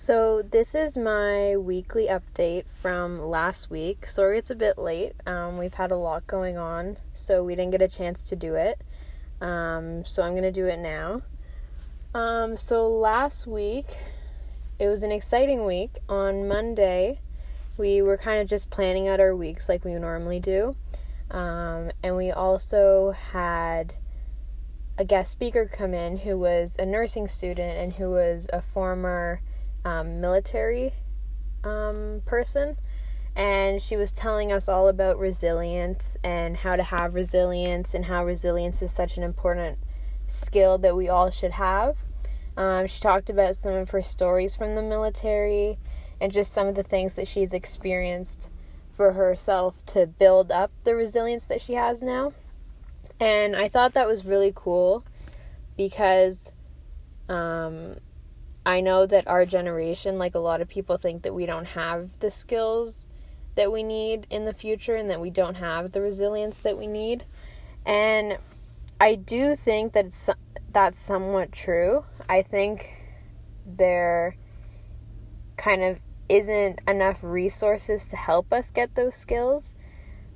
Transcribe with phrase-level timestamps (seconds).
[0.00, 4.06] So, this is my weekly update from last week.
[4.06, 5.14] Sorry it's a bit late.
[5.26, 8.54] Um, we've had a lot going on, so we didn't get a chance to do
[8.54, 8.80] it.
[9.40, 11.22] Um, so, I'm going to do it now.
[12.14, 13.86] Um, so, last week,
[14.78, 15.98] it was an exciting week.
[16.08, 17.18] On Monday,
[17.76, 20.76] we were kind of just planning out our weeks like we normally do.
[21.32, 23.94] Um, and we also had
[24.96, 29.40] a guest speaker come in who was a nursing student and who was a former
[29.88, 30.92] um, military
[31.64, 32.76] um, person,
[33.34, 38.24] and she was telling us all about resilience and how to have resilience and how
[38.24, 39.78] resilience is such an important
[40.26, 41.96] skill that we all should have.
[42.56, 45.78] Um, she talked about some of her stories from the military
[46.20, 48.50] and just some of the things that she's experienced
[48.92, 52.32] for herself to build up the resilience that she has now.
[53.20, 55.04] And I thought that was really cool
[55.76, 56.52] because
[57.28, 57.94] um,
[58.68, 62.18] I know that our generation, like a lot of people, think that we don't have
[62.20, 63.08] the skills
[63.54, 66.86] that we need in the future and that we don't have the resilience that we
[66.86, 67.24] need.
[67.86, 68.36] And
[69.00, 70.28] I do think that it's,
[70.70, 72.04] that's somewhat true.
[72.28, 72.92] I think
[73.64, 74.36] there
[75.56, 75.98] kind of
[76.28, 79.74] isn't enough resources to help us get those skills.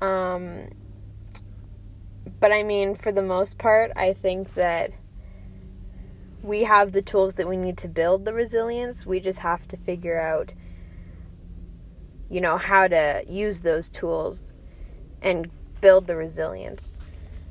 [0.00, 0.70] Um,
[2.40, 4.92] but I mean, for the most part, I think that
[6.44, 9.06] we have the tools that we need to build the resilience.
[9.06, 10.52] We just have to figure out,
[12.28, 14.52] you know, how to use those tools
[15.22, 16.98] and build the resilience.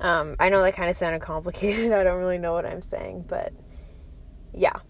[0.00, 1.92] Um, I know that kind of sounded complicated.
[1.92, 3.52] I don't really know what I'm saying, but
[4.54, 4.80] yeah.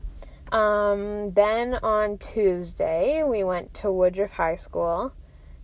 [0.53, 5.13] Um, then on Tuesday, we went to Woodroffe High School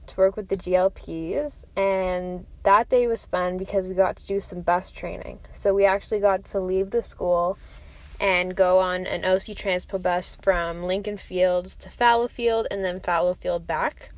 [0.06, 4.41] to work with the GLPs, and that day was fun because we got to do
[4.41, 5.38] some bus training.
[5.52, 7.56] So we actually got to leave the school
[8.20, 13.66] and go on an OC Transpo bus from Lincoln Fields to Fallowfield and then Fallowfield
[13.66, 14.10] back.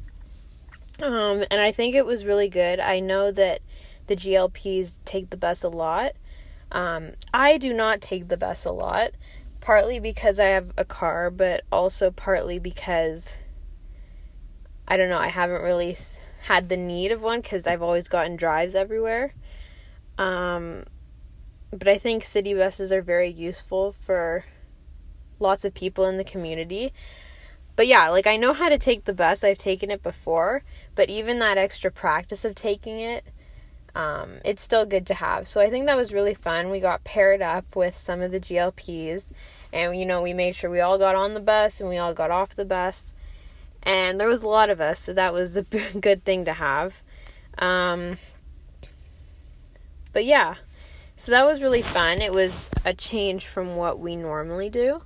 [1.00, 2.80] Um, and I think it was really good.
[2.80, 3.60] I know that
[4.06, 6.12] the GLPs take the bus a lot.
[6.72, 9.12] Um, I do not take the bus a lot,
[9.60, 13.34] partly because I have a car, but also partly because
[14.88, 15.96] I don't know, I haven't really
[16.42, 19.34] had the need of one because I've always gotten drives everywhere.
[20.16, 20.84] Um,
[21.70, 24.44] but I think city buses are very useful for
[25.38, 26.92] lots of people in the community.
[27.74, 29.44] But yeah, like I know how to take the bus.
[29.44, 30.62] I've taken it before,
[30.94, 33.24] but even that extra practice of taking it,
[33.94, 35.46] um, it's still good to have.
[35.46, 36.70] So I think that was really fun.
[36.70, 39.30] We got paired up with some of the GLPs,
[39.72, 42.14] and you know we made sure we all got on the bus and we all
[42.14, 43.12] got off the bus,
[43.82, 45.62] and there was a lot of us, so that was a
[46.00, 47.02] good thing to have.
[47.58, 48.18] Um,
[50.12, 50.54] but yeah,
[51.16, 52.20] so that was really fun.
[52.20, 55.02] It was a change from what we normally do.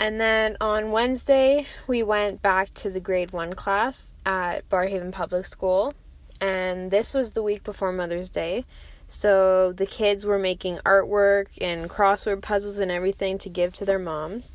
[0.00, 5.44] And then on Wednesday, we went back to the grade one class at Barrhaven Public
[5.44, 5.92] School.
[6.40, 8.64] And this was the week before Mother's Day.
[9.06, 13.98] So the kids were making artwork and crossword puzzles and everything to give to their
[13.98, 14.54] moms.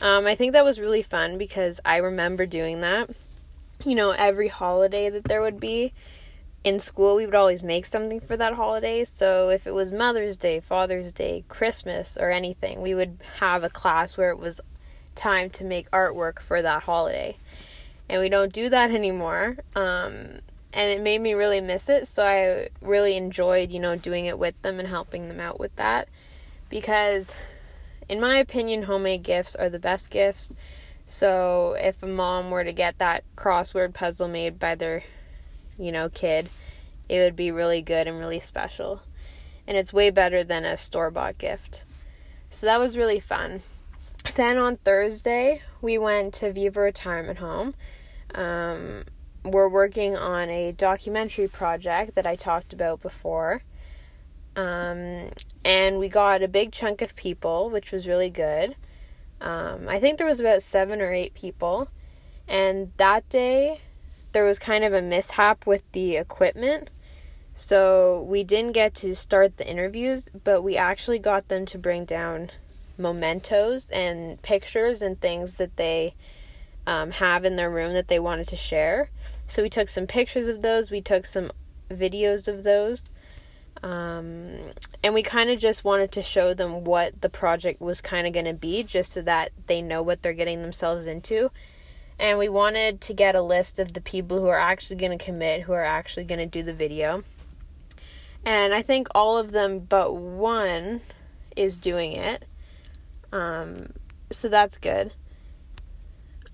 [0.00, 3.10] Um, I think that was really fun because I remember doing that.
[3.84, 5.92] You know, every holiday that there would be,
[6.62, 9.04] in school we would always make something for that holiday.
[9.04, 13.70] So if it was mother's day father's day christmas or anything we would have a
[13.70, 14.60] class where it was
[15.14, 17.36] time to make artwork for that holiday.
[18.08, 20.40] And we don't do that anymore um,
[20.72, 22.06] and it made me really miss it.
[22.06, 25.74] So i really enjoyed you know doing it with them and helping them out with
[25.76, 26.08] that.
[26.68, 27.32] Because
[28.08, 30.54] in my opinion homemade gifts are the best gifts.
[31.06, 35.02] So if a mom were to get that crossword puzzle made by their
[35.80, 36.50] you know, kid,
[37.08, 39.02] it would be really good and really special.
[39.66, 41.84] And it's way better than a store bought gift.
[42.50, 43.62] So that was really fun.
[44.34, 47.74] Then on Thursday, we went to Viva Retirement Home.
[48.34, 49.04] Um,
[49.44, 53.62] we're working on a documentary project that I talked about before.
[54.56, 55.30] Um,
[55.64, 58.76] and we got a big chunk of people, which was really good.
[59.40, 61.88] Um, I think there was about seven or eight people.
[62.46, 63.80] And that day,
[64.32, 66.90] there was kind of a mishap with the equipment.
[67.52, 72.04] So we didn't get to start the interviews, but we actually got them to bring
[72.04, 72.50] down
[72.96, 76.14] mementos and pictures and things that they
[76.86, 79.10] um, have in their room that they wanted to share.
[79.46, 81.50] So we took some pictures of those, we took some
[81.90, 83.10] videos of those.
[83.82, 84.58] Um,
[85.02, 88.32] and we kind of just wanted to show them what the project was kind of
[88.32, 91.50] going to be, just so that they know what they're getting themselves into
[92.20, 95.24] and we wanted to get a list of the people who are actually going to
[95.24, 97.24] commit, who are actually going to do the video.
[98.44, 101.00] And I think all of them but one
[101.56, 102.44] is doing it.
[103.32, 103.92] Um,
[104.30, 105.12] so that's good.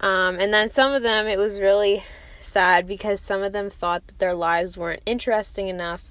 [0.00, 2.04] Um, and then some of them, it was really
[2.40, 6.04] sad because some of them thought that their lives weren't interesting enough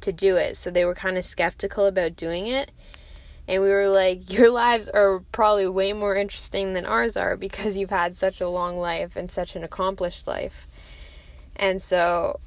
[0.00, 0.56] to do it.
[0.56, 2.70] So they were kind of skeptical about doing it.
[3.48, 7.76] And we were like, Your lives are probably way more interesting than ours are because
[7.76, 10.66] you've had such a long life and such an accomplished life.
[11.54, 12.40] And so,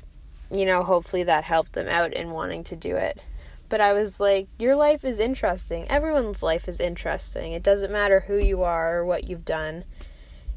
[0.51, 3.21] you know, hopefully that helped them out in wanting to do it.
[3.69, 5.87] But I was like, Your life is interesting.
[5.89, 7.53] Everyone's life is interesting.
[7.53, 9.85] It doesn't matter who you are or what you've done.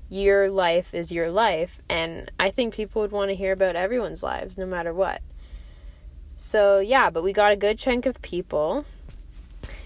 [0.08, 1.80] Your life is your life.
[1.88, 5.22] And I think people would want to hear about everyone's lives, no matter what.
[6.36, 8.84] So, yeah, but we got a good chunk of people.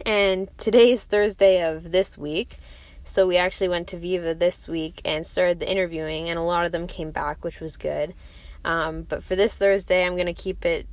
[0.06, 2.58] And today's Thursday of this week.
[3.02, 6.64] So, we actually went to Viva this week and started the interviewing, and a lot
[6.64, 8.14] of them came back, which was good.
[8.64, 10.86] Um, but for this Thursday, I'm going to keep it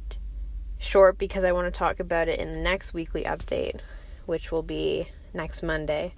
[0.80, 3.82] short because I want to talk about it in the next weekly update,
[4.26, 6.16] which will be next Monday.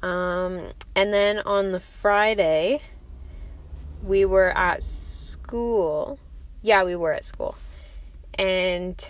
[0.00, 2.82] Um, and then on the Friday,
[4.00, 6.20] we were at school.
[6.62, 7.56] Yeah, we were at school
[8.34, 9.08] and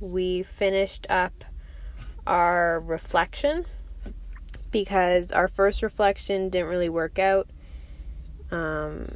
[0.00, 1.44] we finished up
[2.28, 3.64] our reflection
[4.70, 7.48] because our first reflection didn't really work out.
[8.50, 9.08] Um,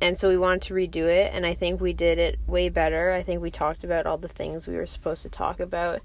[0.00, 3.12] and so we wanted to redo it, and I think we did it way better.
[3.12, 6.00] I think we talked about all the things we were supposed to talk about.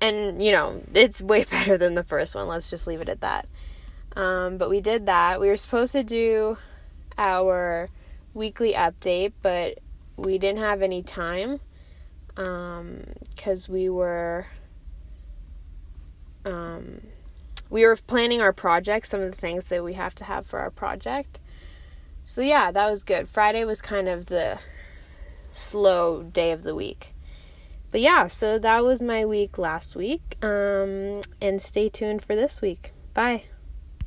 [0.00, 2.46] And, you know, it's way better than the first one.
[2.46, 3.48] Let's just leave it at that.
[4.14, 5.40] Um, but we did that.
[5.40, 6.56] We were supposed to do
[7.18, 7.90] our
[8.34, 9.78] weekly update, but
[10.16, 11.60] we didn't have any time
[12.36, 14.46] because um, we were
[16.44, 17.00] um,
[17.68, 20.60] we were planning our project some of the things that we have to have for
[20.60, 21.40] our project.
[22.24, 23.28] So yeah that was good.
[23.28, 24.58] Friday was kind of the
[25.50, 27.14] slow day of the week.
[27.90, 30.36] But yeah so that was my week last week.
[30.42, 32.92] Um, and stay tuned for this week.
[33.14, 33.44] Bye